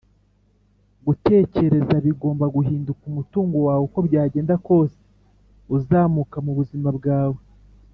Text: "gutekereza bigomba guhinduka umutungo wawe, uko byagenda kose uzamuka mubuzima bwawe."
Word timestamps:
"gutekereza 1.05 1.95
bigomba 2.05 2.45
guhinduka 2.55 3.03
umutungo 3.11 3.55
wawe, 3.65 3.83
uko 3.87 3.99
byagenda 4.07 4.53
kose 4.67 4.99
uzamuka 5.75 6.37
mubuzima 6.45 6.89
bwawe." 6.99 7.41